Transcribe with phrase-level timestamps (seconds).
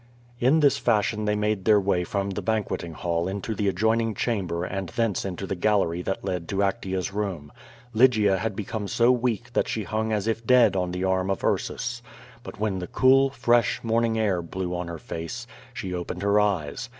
[0.39, 4.63] In this fashion they made their way from the banqueting hall into the adjoining chamber
[4.63, 7.51] and thence into the gallery that led to Actea^s room.
[7.93, 11.43] Lygia had become so weak that she hung as if dead on the arm of
[11.43, 12.01] Ursus.
[12.41, 16.89] But when the cool, fresh, morning air blew on her face, she opened her eyes.